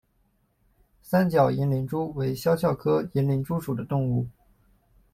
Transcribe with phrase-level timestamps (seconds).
[1.03, 4.25] 三角银鳞蛛为肖鞘科银鳞蛛属的动物。